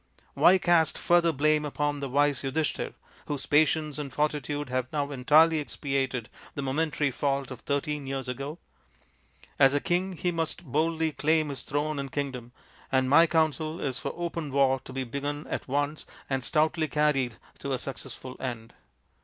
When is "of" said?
7.51-7.59